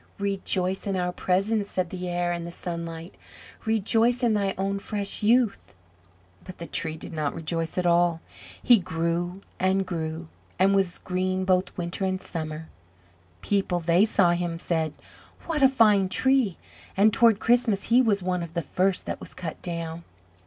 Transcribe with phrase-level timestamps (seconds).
[0.17, 3.13] "Rejoice in our presence!" said the Air and the Sunlight;
[3.65, 5.75] "rejoice in thy own fresh youth!"
[6.43, 8.19] But the Tree did not rejoice at all;
[8.63, 10.27] he grew and grew,
[10.57, 12.67] and was green both winter and summer.
[13.41, 14.93] People that saw him said,
[15.45, 16.57] "What a fine tree!"
[16.97, 20.03] and toward Christmas he was one of the first that was cut down.